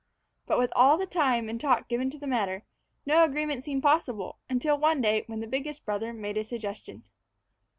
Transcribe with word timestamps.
But 0.47 0.57
with 0.57 0.73
all 0.75 0.97
the 0.97 1.05
time 1.05 1.47
and 1.47 1.61
talk 1.61 1.87
given 1.87 2.09
the 2.09 2.25
matter, 2.25 2.63
no 3.05 3.23
agreement 3.23 3.63
seemed 3.63 3.83
possible, 3.83 4.39
until 4.49 4.75
one 4.79 4.99
day 4.99 5.21
when 5.27 5.41
the 5.41 5.47
biggest 5.47 5.85
brother 5.85 6.11
made 6.11 6.37
a 6.37 6.43
suggestion. 6.43 7.03